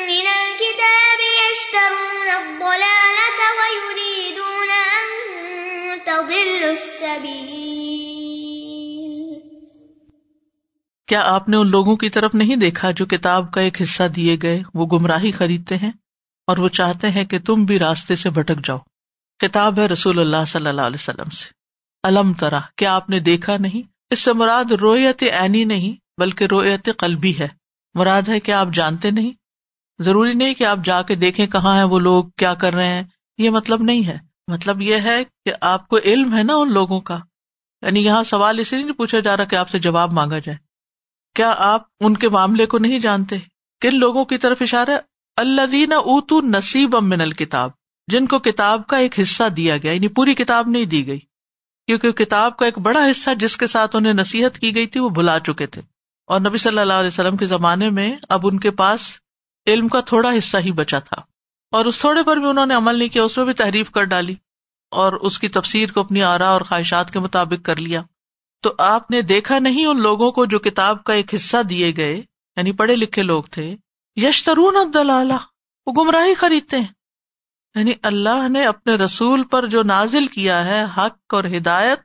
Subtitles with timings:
[0.07, 5.09] من الكتاب يشترون الضلالة ويريدون أن
[6.05, 7.75] تضلوا السبيل؟
[11.07, 14.37] کیا آپ نے ان لوگوں کی طرف نہیں دیکھا جو کتاب کا ایک حصہ دیے
[14.43, 15.93] گئے، وہ گمراہی خریدتے ہیں
[16.47, 18.79] اور وہ چاہتے ہیں کہ تم بھی راستے سے بھٹک جاؤ۔
[19.39, 21.49] کتاب ہے رسول اللہ صلی اللہ علیہ وسلم سے۔
[22.05, 26.89] علم طرح کیا آپ نے دیکھا نہیں؟ اس سے مراد رویت عینی نہیں، بلکہ رویت
[26.99, 27.49] قلبی ہے۔
[27.95, 29.31] مراد ہے کہ آپ جانتے نہیں۔
[30.03, 33.03] ضروری نہیں کہ آپ جا کے دیکھیں کہاں ہے وہ لوگ، کیا کر رہے ہیں۔
[33.39, 37.01] یہ مطلب نہیں ہے۔ مطلب یہ ہے کہ آپ کو علم ہے نا ان لوگوں
[37.01, 37.19] کا۔
[37.83, 40.59] یعنی یہاں سوال اسی نہیں پوچھا جا رہا کہ آپ سے جواب مانگا جائے۔
[41.35, 43.37] کیا آپ ان کے معاملے کو نہیں جانتے؟
[43.81, 44.99] کن لوگوں کی طرف اشارہ؟
[45.37, 47.71] اللہ دینا اتو نصیب امن الکتاب،
[48.07, 51.21] جن کو کتاب کا ایک حصہ دیا گیا یعنی پوری کتاب نہیں دی گئی۔
[51.87, 55.09] کیونکہ کتاب کا ایک بڑا حصہ جس کے ساتھ انہیں نصیحت کی گئی تھی، وہ
[55.09, 55.83] بھلا چکے تھے۔
[56.27, 59.19] اور نبی صلی اللہ علیہ وسلم کے زمانے میں اب ان کے پاس
[59.67, 61.17] علم کا تھوڑا حصہ ہی بچا تھا۔
[61.71, 64.05] اور اس تھوڑے پر بھی انہوں نے عمل نہیں کیا، اس میں بھی تحریف کر
[64.05, 64.35] ڈالی
[64.91, 68.03] اور اس کی تفسیر کو اپنی آرا اور خواہشات کے مطابق کر لیا۔
[68.63, 72.17] تو آپ نے دیکھا نہیں ان لوگوں کو جو کتاب کا ایک حصہ دیے گئے
[72.57, 73.77] یعنی پڑھے لکھے لوگ تھے؟
[74.17, 75.37] یشترون عبداللہ
[75.87, 76.87] وہ گمراہی خریدتے ہیں۔
[77.75, 82.01] یعنی اللہ نے اپنے رسول پر جو نازل کیا ہے حق اور ہدایت،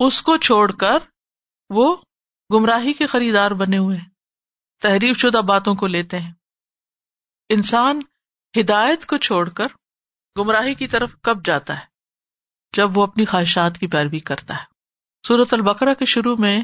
[0.00, 0.98] اس کو چھوڑ کر
[1.70, 1.96] وہ
[2.54, 4.08] گمراہی کے خریدار بنے ہوئے ہیں۔
[4.82, 6.32] تحریف شدہ باتوں کو لیتے ہیں۔
[7.48, 8.00] انسان
[8.60, 9.66] ہدایت کو چھوڑ کر
[10.38, 11.84] گمراہی کی طرف کب جاتا ہے؟
[12.76, 14.64] جب وہ اپنی خواہشات کی پیروی کرتا ہے۔
[15.26, 16.62] سورت البقرہ کے شروع میں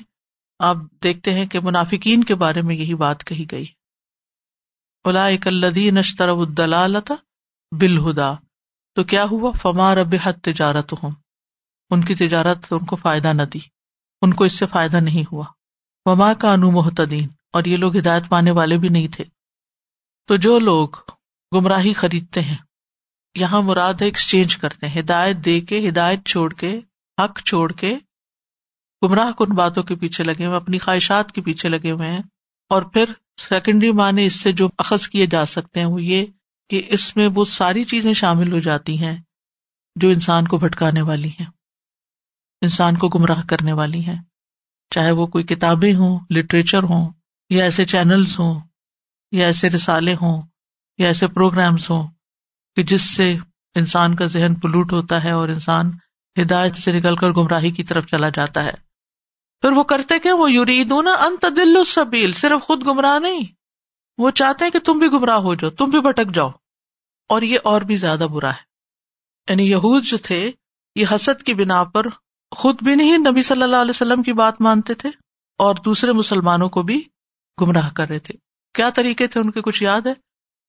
[0.59, 3.67] آپ دیکھتے ہیں کہ منافقین کے بارے میں یہی بات کہی گئی۔
[5.05, 7.15] الا اکلدی نشتر الدلالتا
[7.81, 8.35] بالہدا،
[8.95, 11.11] تو کیا ہوا؟ فما رب حد تجارت ہوں
[11.91, 13.59] ان کی تجارت ان کو فائدہ نہ دی،
[14.23, 15.45] ان کو اس سے فائدہ نہیں ہوا۔
[16.05, 19.25] وما کا انو محتدین اور یہ لوگ ہدایت پانے والے بھی نہیں تھے۔
[20.27, 20.89] تو جو لوگ
[21.55, 22.57] گمراہی خریدتے ہیں،
[23.35, 26.81] یہاں مراد ایکسچینج کرتے ہیں، ہدایت دے کے، ہدایت چھوڑ کے،
[27.25, 27.99] حق چھوڑ کے۔
[29.03, 32.23] گمراہ کن باتوں کے پیچھے لگے ہوئے، اپنی خواہشات کے پیچھے لگے ہوئے ہیں۔
[32.69, 33.05] اور پھر
[33.41, 36.27] سیکنڈری معنی اس سے جو اخذ کیے جا سکتے ہیں، وہ یہ
[36.71, 39.17] کہ اس میں وہ ساری چیزیں شامل ہو جاتی ہیں
[39.97, 41.47] جو انسان کو بھٹکانے والی ہیں،
[42.63, 44.23] انسان کو گمراہ کرنے والی ہیں۔
[44.91, 47.13] چاہے وہ کوئی کتابیں ہوں لٹریچر ہوں،
[47.51, 48.61] یا ایسے چینلس ہوں،
[49.33, 50.43] یا ایسے رسالے ہوں،
[50.99, 52.09] یا ایسے پروگرامس ہوں
[52.77, 53.37] کہ جس سے
[53.75, 55.91] انسان کا ذہن پلوٹ ہوتا ہے اور انسان
[56.43, 58.73] ہدایت سے نکل کر گمراہی کی طرف چلا جاتا ہے۔
[59.61, 63.56] پھر وہ کرتے کہ وہ یوریدون انت دل سبیل صرف خود گمراہ نہیں۔
[64.19, 66.51] وہ چاہتے ہیں کہ تم بھی گمراہ ہو جاؤ، تم بھی بھٹک جاؤ،
[67.29, 68.63] اور یہ اور بھی زیادہ برا ہے۔
[69.49, 70.51] یعنی یہود جو تھے،
[70.95, 72.07] یہ حسد کی بنا پر
[72.57, 75.09] خود بھی نہیں نبی صلی اللہ علیہ وسلم کی بات مانتے تھے،
[75.59, 77.05] اور دوسرے مسلمانوں کو بھی
[77.61, 78.35] گمراہ کر رہے تھے۔
[78.75, 80.13] کیا طریقے تھے ان کے؟ کچھ یاد ہے؟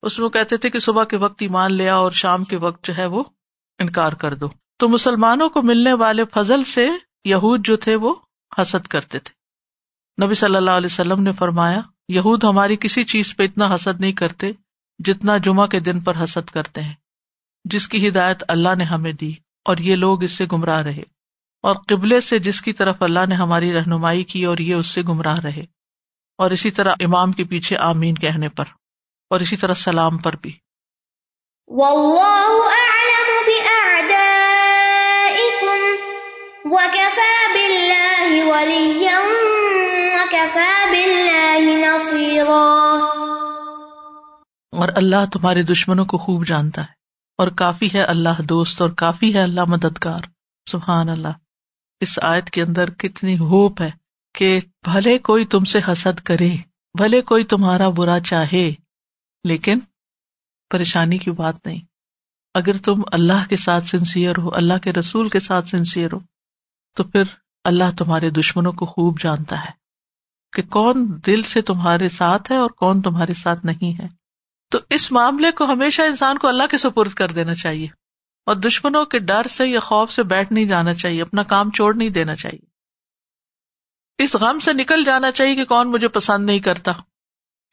[0.01, 2.97] اس میں کہتے تھے کہ صبح کے وقت ایمان لیا اور شام کے وقت جو
[2.97, 3.23] ہے وہ
[3.79, 4.45] انکار کر دو۔
[4.77, 6.87] تو مسلمانوں کو ملنے والے فضل سے
[7.25, 8.15] یہود جو تھے وہ
[8.57, 9.37] حسد کرتے تھے۔
[10.25, 14.11] نبی صلی اللہ علیہ وسلم نے فرمایا یہود ہماری کسی چیز پہ اتنا حسد نہیں
[14.11, 14.51] کرتے
[15.05, 16.93] جتنا جمعہ کے دن پر حسد کرتے ہیں۔
[17.65, 19.33] جس کی ہدایت اللہ نے ہمیں دی
[19.65, 21.03] اور یہ لوگ اس سے گمراہ رہے۔
[21.61, 25.01] اور قبلے سے جس کی طرف اللہ نے ہماری رہنمائی کی اور یہ اس سے
[25.01, 25.65] گمراہ رہے۔
[26.37, 28.65] اور اسی طرح امام کے پیچھے آمین کہنے پر
[29.29, 30.51] اور اسی طرح سلام پر بھی۔
[44.71, 46.87] اور اللہ تمہارے دشمنوں کو خوب جانتا ہے
[47.37, 50.21] اور کافی ہے اللہ دوست اور کافی ہے اللہ مددگار۔
[50.71, 51.27] سبحان اللہ
[51.99, 53.91] اس آیت کے اندر کتنی ہوپ ہے
[54.33, 56.49] کہ بھلے کوئی تم سے حسد کرے،
[56.97, 58.71] بھلے کوئی تمہارا برا چاہے۔
[59.43, 59.79] لیکن
[60.71, 61.81] پریشانی کی بات نہیں۔
[62.53, 66.19] اگر تم اللہ کے ساتھ سنسیئر ہو، اللہ کے رسول کے ساتھ سنسیئر ہو
[66.97, 67.23] تو پھر
[67.63, 69.71] اللہ تمہارے دشمنوں کو خوب جانتا ہے
[70.53, 74.07] کہ کون دل سے تمہارے ساتھ ہے اور کون تمہارے ساتھ نہیں ہے۔
[74.71, 77.87] تو اس معاملے کو ہمیشہ انسان کو اللہ کے سپرد کر دینا چاہیے
[78.47, 81.95] اور دشمنوں کے ڈر سے یا خوف سے بیٹھ نہیں جانا چاہیے، اپنا کام چھوڑ
[81.95, 82.65] نہیں دینا چاہیے۔
[84.23, 86.91] اس غم سے نکل جانا چاہیے کہ کون مجھے پسند نہیں کرتا،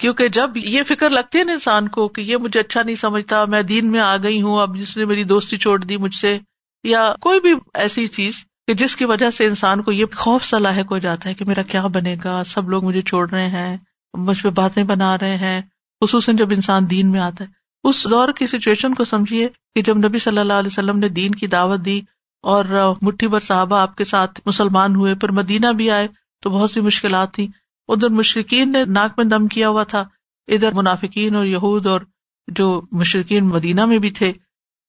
[0.00, 3.44] کیونکہ جب یہ فکر لگتی ہے نا انسان کو کہ یہ مجھے اچھا نہیں سمجھتا،
[3.44, 6.38] میں دین میں آ گئی ہوں، اب جس نے میری دوستی چھوڑ دی مجھ سے،
[6.84, 10.92] یا کوئی بھی ایسی چیز کہ جس کی وجہ سے انسان کو یہ خوف صلاحق
[10.92, 13.76] ہو جاتا ہے کہ میرا کیا بنے گا، سب لوگ مجھے چھوڑ رہے ہیں،
[14.14, 15.60] مجھ پہ باتیں بنا رہے ہیں،
[16.02, 17.48] خصوصاً جب انسان دین میں آتا ہے۔
[17.84, 21.34] اس دور کی سچویشن کو سمجھیے کہ جب نبی صلی اللہ علیہ وسلم نے دین
[21.34, 22.00] کی دعوت دی
[22.42, 22.64] اور
[23.02, 26.08] مٹھی بھر صحابہ آپ کے ساتھ مسلمان ہوئے پھر مدینہ بھی آئے،
[26.42, 27.48] تو بہت سی مشکلات تھی
[27.88, 30.04] ادھر مشرقین نے ناک میں دم کیا ہوا تھا،
[30.48, 32.00] ادھر منافقین اور یہود اور
[32.48, 34.32] جو مشرقین مدینہ میں بھی تھے،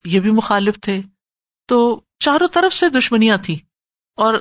[0.06, 1.02] یہ بھی مخالف تھے۔
[1.70, 3.58] تو چاروں طرف سے دشمنیاں تھی
[4.16, 4.34] اور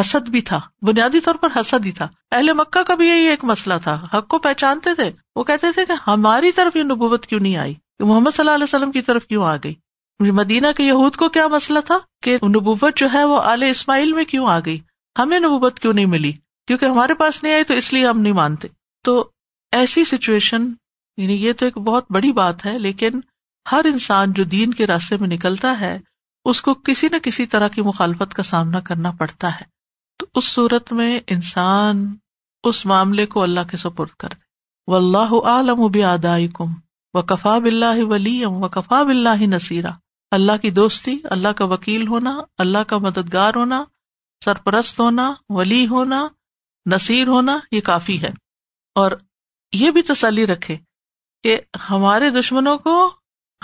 [0.00, 3.44] حسد بھی تھا، بنیادی طور پر حسد ہی تھا۔ اہل مکہ کا بھی یہی ایک
[3.44, 7.40] مسئلہ تھا۔ حق کو پہچانتے تھے۔ وہ کہتے تھے کہ ہماری طرف یہ نبوت کیوں
[7.40, 9.74] نہیں آئی؟ کہ محمد صلی اللہ علیہ وسلم کی طرف کیوں آ گئی؟
[10.20, 14.24] مدینہ کے یہود کو کیا مسئلہ تھا؟ کہ نبوت جو ہے وہ آل اسماعیل میں
[14.24, 14.80] کیوں آ گئی؟
[15.18, 16.32] ہمیں نبوت کیوں نہیں ملی؟
[16.66, 18.68] کیونکہ ہمارے پاس نہیں آئی تو اس لیے ہم نہیں مانتے۔
[19.02, 19.30] تو
[19.72, 20.72] ایسی سچویشن
[21.16, 23.10] یعنی یہ تو ایک بہت بڑی بات ہے، لیکن
[23.72, 25.98] ہر انسان جو دین کے راستے میں نکلتا ہے
[26.46, 29.64] اس کو کسی نہ کسی طرح کی مخالفت کا سامنا کرنا پڑتا ہے۔
[30.18, 32.16] تو اس صورت میں انسان
[32.64, 34.46] اس معاملے کو اللہ کے سپرد کر دے۔
[34.86, 36.74] و اللہ عالم و آدائی کم
[37.14, 39.90] و کفا بلّہ ولی و کفا بلّہ نصیرہ
[40.30, 43.84] اللہ کی دوستی، اللہ کا وکیل ہونا، اللہ کا مددگار ہونا،
[44.44, 46.28] سرپرست ہونا، ولی ہونا،
[46.92, 48.30] نصیر ہونا، یہ کافی ہے۔
[48.94, 49.12] اور
[49.72, 50.76] یہ بھی تسلی رکھے
[51.42, 51.60] کہ
[51.90, 53.14] ہمارے دشمنوں کو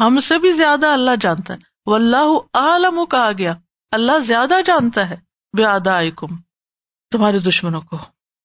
[0.01, 3.55] ہم سے بھی زیادہ اللہ جانتا ہے۔ وہ اللہ عالم کہا گیا۔
[3.91, 5.17] اللہ زیادہ جانتا ہے
[5.57, 6.27] بے کم
[7.11, 7.99] تمہارے دشمنوں کو۔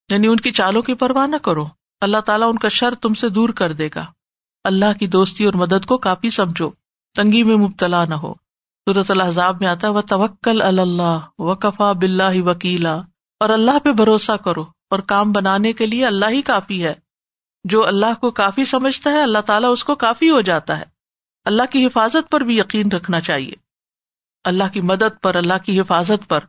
[0.10, 1.66] یعنی ان کی چالوں کی پرواہ نہ کرو۔
[2.01, 4.06] اللہ تعالیٰ ان کا شر تم سے دور کر دے گا۔
[4.63, 6.69] اللہ کی دوستی اور مدد کو کافی سمجھو۔
[7.16, 8.34] تنگی میں مبتلا نہ ہو۔
[8.89, 12.95] صورت الحضاب میں آتا ہے وہ توکل اللہ و کفا بلّہ وکیلا
[13.40, 16.94] اور اللہ پہ بھروسہ کرو۔ اور کام بنانے کے لیے اللہ ہی کافی ہے۔
[17.63, 20.96] جو اللہ کو کافی سمجھتا ہے، اللہ تعالیٰ اس کو کافی ہو جاتا ہے۔
[21.47, 23.53] اللہ کی حفاظت پر بھی یقین رکھنا چاہیے۔
[24.44, 26.39] اللہ کی مدد پر، اللہ کی حفاظت پر۔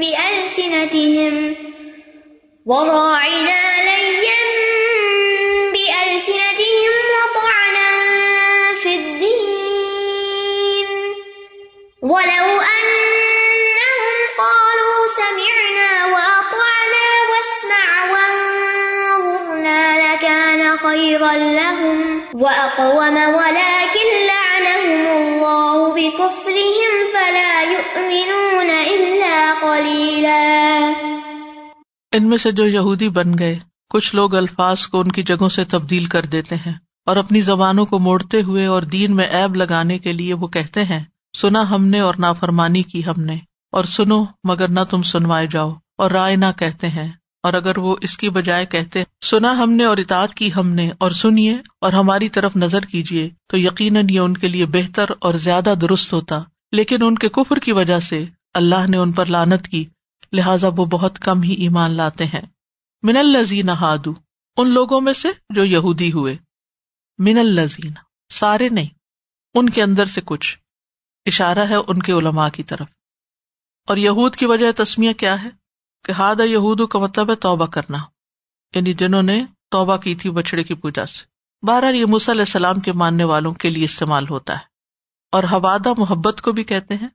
[0.00, 1.54] بِأَلْسِنَتِهِمْ،
[2.66, 2.99] وَرَاعِنَا
[21.50, 30.92] لَهُمْ وَأَقْوَمَ وَلَكِنْ لَعَنَهُمُ اللَّهُ بِكُفْرِهِمْ فَلَا يُؤْمِنُونَ إِلَّا قَلِيلًا.
[32.12, 33.58] ان میں سے جو یہودی بن گئے،
[33.90, 36.74] کچھ لوگ الفاظ کو ان کی جگہوں سے تبدیل کر دیتے ہیں
[37.06, 40.84] اور اپنی زبانوں کو موڑتے ہوئے اور دین میں ایب لگانے کے لیے وہ کہتے
[40.84, 41.04] ہیں،
[41.40, 43.36] سنا ہم نے اور نافرمانی کی ہم نے،
[43.72, 47.96] اور سنو مگر نہ تم سنوائے جاؤ، اور رائے نہ کہتے ہیں۔ اور اگر وہ
[48.00, 51.92] اس کی بجائے کہتے، سنا ہم نے اور اطاعت کی ہم نے اور سنیے اور
[51.92, 56.38] ہماری طرف نظر کیجیے، تو یقیناً یہ ان کے لیے بہتر اور زیادہ درست ہوتا۔
[56.72, 59.84] لیکن ان کے کفر کی وجہ سے اللہ نے ان پر لانت کی،
[60.32, 62.42] لہٰذا وہ بہت کم ہی ایمان لاتے ہیں۔
[63.02, 64.14] من الزین ہادو،
[64.56, 66.36] ان لوگوں میں سے جو یہودی ہوئے۔
[67.18, 67.92] من الزین
[68.28, 68.86] سارے نہیں،
[69.54, 70.58] ان کے اندر سے کچھ۔
[71.26, 72.88] اشارہ ہے ان کے علماء کی طرف۔
[73.88, 75.59] اور یہود کی وجہ تسمیہ کیا ہے؟
[76.04, 77.98] کہ ہاد یہود کا مطلب ہے توبہ کرنا۔
[78.74, 81.24] یعنی جنہوں نے توبہ کی تھی بچڑے کی پوجا سے۔
[81.66, 84.64] بہرحال یہ علیہ السلام کے ماننے والوں کے لیے استعمال ہوتا ہے۔
[85.32, 87.08] اور حوادہ محبت کو بھی کہتے ہیں۔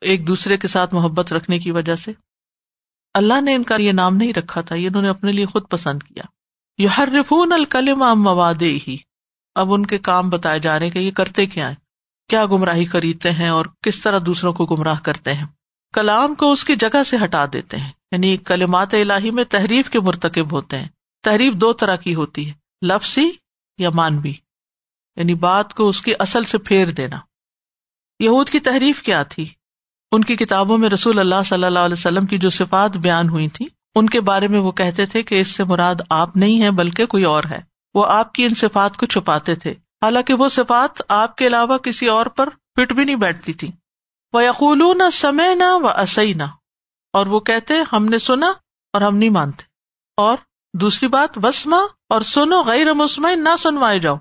[0.00, 2.12] ایک دوسرے کے ساتھ محبت رکھنے کی وجہ سے۔
[3.14, 5.68] اللہ نے ان کا یہ نام نہیں رکھا تھا، یہ انہوں نے اپنے لیے خود
[5.70, 6.22] پسند کیا۔
[6.78, 8.96] یہ ہر رفون الکلم مواد ہی
[9.54, 11.74] اب ان کے کام بتائے جا رہے کہ یہ کرتے کیا ہے
[12.28, 15.46] کیا گمراہی خریدتے ہیں اور کس طرح دوسروں کو گمراہ کرتے ہیں؟
[15.96, 20.00] کلام کو اس کی جگہ سے ہٹا دیتے ہیں۔ یعنی کلمات الہی میں تحریف کے
[20.00, 20.88] مرتکب ہوتے ہیں۔
[21.22, 22.54] تحریف دو طرح کی ہوتی ہے،
[22.86, 23.30] لفظی
[23.78, 24.32] یا مانوی
[25.16, 27.16] یعنی بات کو اس کی اصل سے پھیر دینا۔
[28.20, 29.46] یہود کی تحریف کیا تھی؟
[30.12, 33.48] ان کی کتابوں میں رسول اللہ صلی اللہ علیہ وسلم کی جو صفات بیان ہوئی
[33.48, 36.70] تھی ان کے بارے میں وہ کہتے تھے کہ اس سے مراد آپ نہیں ہے
[36.70, 37.60] بلکہ کوئی اور ہے۔
[37.94, 42.06] وہ آپ کی ان صفات کو چھپاتے تھے۔ حالانکہ وہ صفات آپ کے علاوہ کسی
[42.06, 43.70] اور پر فٹ بھی نہیں بیٹھتی تھی
[44.34, 46.42] یقول نہ سمے نہ و اصئی نہ
[47.12, 48.52] اور وہ کہتے، ہم نے سنا
[48.92, 49.62] اور ہم نہیں مانتے۔
[50.16, 50.36] اور
[50.74, 51.76] دوسری بات وسما
[52.08, 54.16] اور سنو، غیر مسمع نہ سنوائے جاؤ۔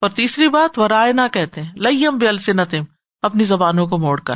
[0.00, 2.82] اور تیسری بات و رائے نہ کہتے۔ لئیم بے السنتم
[3.22, 4.34] اپنی زبانوں کو موڑ کر۔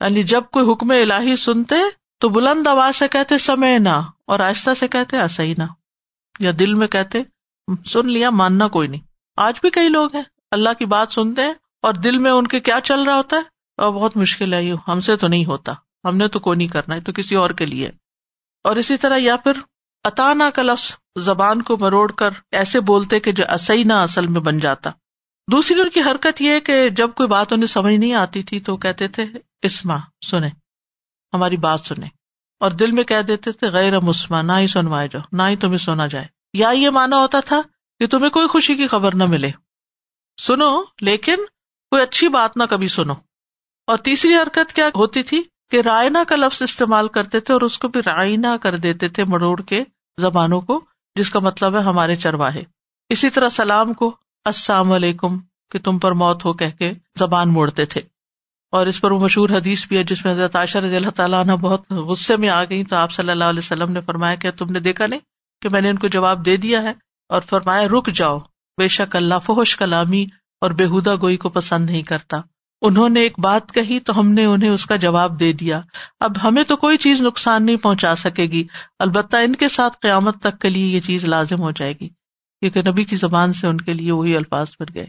[0.00, 1.74] یعنی جب کوئی حکم الہی سنتے،
[2.18, 5.62] تو بلند آواز سے کہتے سمے نہ اور آہستہ سے کہتے اصئی نہ
[6.38, 7.22] یا دل میں کہتے،
[7.86, 9.00] سن لیا، ماننا کوئی نہیں۔
[9.36, 12.60] آج بھی کئی لوگ ہیں، اللہ کی بات سنتے ہیں اور دل میں ان کے
[12.60, 15.72] کیا چل رہا ہوتا ہے؟ اور بہت مشکل ہے، یہ ہم سے تو نہیں ہوتا۔
[16.04, 17.90] ہم نے تو کوئی نہیں کرنا ہے تو کسی اور کے لیے۔
[18.64, 19.52] اور اسی طرح یا پھر
[20.04, 24.40] اطانا کا لفظ زبان کو مروڑ کر ایسے بولتے کہ جو اصئی نہ اصل میں
[24.40, 24.90] بن جاتا۔
[25.52, 28.76] دوسری ان کی حرکت یہ کہ جب کوئی بات انہیں سمجھ نہیں آتی تھی تو
[28.76, 29.26] کہتے تھے
[29.62, 30.50] اسما سنیں۔
[31.34, 32.08] ہماری بات سنیں۔
[32.60, 35.78] اور دل میں کہہ دیتے تھے، غیر مسما نہ ہی سنوائے جاؤ، نہ ہی تمہیں
[35.78, 37.60] سونا جائے۔ یا یہ مانا ہوتا تھا
[37.98, 39.50] کہ تمہیں کوئی خوشی کی خبر نہ ملے۔
[40.40, 41.36] سنو، لیکن
[41.90, 43.14] کوئی اچھی بات نہ کبھی سنو۔
[43.86, 47.78] اور تیسری حرکت کیا ہوتی تھی کہ رائنا کا لفظ استعمال کرتے تھے اور اس
[47.78, 49.84] کو بھی رائنا کر دیتے تھے مڑوڑ کے
[50.20, 52.62] زبانوں کو، جس کا مطلب ہے ہمارے چرواہے
[53.08, 55.38] اسی طرح سلام کو السلام علیکم
[55.70, 58.00] کہ تم پر موت ہو کہ کے زبان موڑتے تھے۔
[58.70, 61.40] اور اس پر وہ مشہور حدیث بھی ہے جس میں حضرت عائشہ رضی اللہ تعالیٰ
[61.40, 64.50] عنہ بہت غصے میں آ گئی تو آپ صلی اللہ علیہ وسلم نے فرمایا کہ
[64.50, 65.20] تم نے دیکھا نہیں
[65.62, 66.92] کہ میں نے ان کو جواب دے دیا ہے؟
[67.28, 68.38] اور فرمایا، رک جاؤ،
[68.78, 70.26] بے شک اللہ فحش کلامی
[70.60, 72.40] اور بےحدہ گوئی کو پسند نہیں کرتا۔
[72.82, 75.80] انہوں نے ایک بات کہی تو ہم نے انہیں اس کا جواب دے دیا۔
[76.20, 78.66] اب ہمیں تو کوئی چیز نقصان نہیں پہنچا سکے گی۔
[78.98, 82.08] البتہ ان کے ساتھ قیامت تک کے لیے یہ چیز لازم ہو جائے گی۔
[82.60, 85.06] کیونکہ نبی کی زبان سے ان کے لیے وہی الفاظ بن گئے۔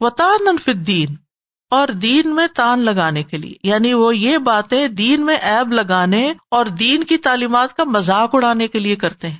[0.00, 1.08] وطان دین
[1.70, 6.32] اور دین میں تان لگانے کے لیے۔ یعنی وہ یہ باتیں دین میں ایب لگانے
[6.50, 9.36] اور دین کی تعلیمات کا مذاق اڑانے کے لیے کرتے ہیں۔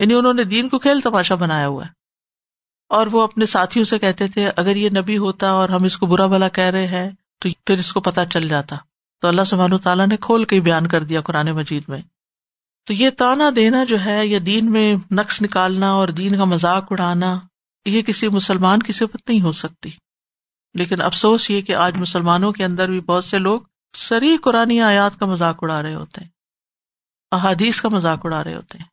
[0.00, 1.95] یعنی انہوں نے دین کو کھیل تماشا بنایا ہوا ہے۔
[2.88, 6.06] اور وہ اپنے ساتھیوں سے کہتے تھے، اگر یہ نبی ہوتا اور ہم اس کو
[6.06, 8.76] برا بلا کہہ رہے ہیں، تو پھر اس کو پتا چل جاتا۔
[9.20, 12.02] تو اللہ سبحان تعالیٰ نے کھول کے بیان کر دیا قرآن مجید میں۔
[12.86, 16.84] تو یہ تانا دینا جو ہے یا دین میں نقص نکالنا اور دین کا مذاق
[16.90, 17.40] اڑانا،
[17.84, 19.90] یہ کسی مسلمان کی صفت نہیں ہو سکتی۔
[20.74, 23.60] لیکن افسوس یہ کہ آج مسلمانوں کے اندر بھی بہت سے لوگ
[23.92, 26.28] سری قرآن آیات کا مذاق اڑا رہے ہوتے ہیں،
[27.32, 28.86] احادیث کا مذاق اڑا رہے ہوتے ہیں۔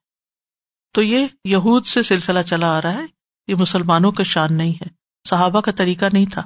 [0.94, 4.86] تو یہ یہود سے سلسلہ چلا آ رہا ہے۔ یہ مسلمانوں کا شان نہیں ہے،
[5.30, 6.42] صحابہ کا طریقہ نہیں تھا۔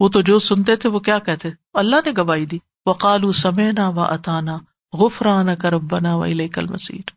[0.00, 4.00] وہ تو جو سنتے تھے، وہ کیا کہتے؟ اللہ نے گواہی دی۔ وقال سمینا و
[4.00, 4.58] اتانا
[4.92, 6.24] غفران کربنا و
[6.54, 7.10] کل مسیر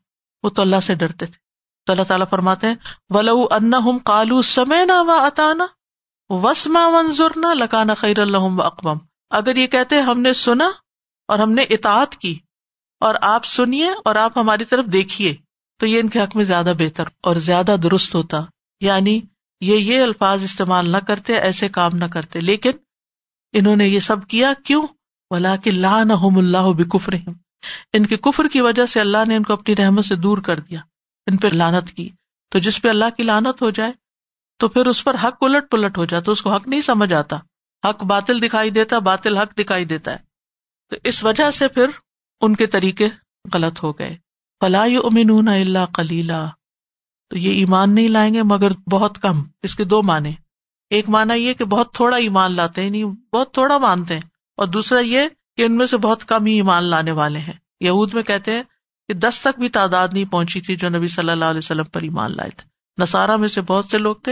[0.43, 1.37] وہ تو اللہ سے ڈرتے تھے۔
[1.85, 2.75] تو اللہ تعالیٰ فرماتے ہیں،
[3.09, 5.65] ولو ان کالو سمینا و اتانا
[6.29, 8.97] وسما منظرنا لکانا خیر اللہ و اقبم
[9.29, 10.71] اگر یہ کہتے، ہم نے سنا
[11.27, 12.39] اور ہم نے اطاعت کی
[12.99, 15.35] اور آپ سنیے اور آپ ہماری طرف دیکھیے،
[15.79, 18.37] تو یہ ان کے حق میں زیادہ بہتر اور زیادہ درست ہوتا۔
[18.83, 19.21] یعنی
[19.61, 22.71] یہ یہ الفاظ استعمال نہ کرتے، ایسے کام نہ کرتے۔ لیکن
[23.53, 24.87] انہوں نے یہ سب کیا، کیوں؟
[25.29, 27.13] بلا کہ لا نہ اللہ بکفر
[27.93, 30.59] ان کے کفر کی وجہ سے اللہ نے ان کو اپنی رحمت سے دور کر
[30.59, 30.79] دیا،
[31.27, 32.09] ان پہ لانت کی۔
[32.49, 33.91] تو جس پہ اللہ کی لانت ہو جائے،
[34.57, 37.37] تو پھر اس پر حق الٹ پلٹ ہو جاتا، اس کو حق نہیں سمجھ آتا۔
[37.89, 40.17] حق باطل دکھائی دیتا، باطل حق دکھائی دیتا ہے۔
[40.89, 41.85] تو اس وجہ سے پھر
[42.41, 43.09] ان کے طریقے
[43.53, 44.17] غلط ہو گئے۔
[44.59, 46.49] فلاح امین اللہ کلیلہ
[47.33, 50.31] تو یہ ایمان نہیں لائیں گے، مگر بہت کم۔ اس کے دو معنی۔
[50.89, 53.03] ایک مانا یہ کہ بہت تھوڑا ایمان لاتے ہیں نہیں
[53.35, 54.21] بہت تھوڑا مانتے ہیں۔
[54.57, 55.21] اور دوسرا یہ
[55.57, 58.63] کہ ان میں سے بہت کم ہی ایمان لانے والے ہیں۔ یہود میں کہتے ہیں
[59.07, 62.01] کہ دس تک بھی تعداد نہیں پہنچی تھی جو نبی صلی اللہ علیہ وسلم پر
[62.01, 62.67] ایمان لائے تھے۔
[63.03, 64.31] نسارا میں سے بہت سے لوگ تھے،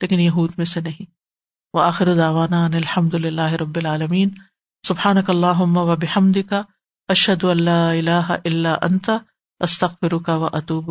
[0.00, 1.02] لیکن یہود میں سے نہیں۔
[1.74, 4.28] وہ آخر داوانا الحمد اللہ رب العالمین۔
[4.86, 6.62] سبحان اللہ و بحمد کا
[7.08, 9.18] اشد اللہ اللہ اللہ انتا
[9.60, 10.90] استخر کا و اطوب